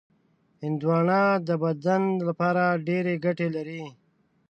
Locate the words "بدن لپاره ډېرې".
1.63-3.13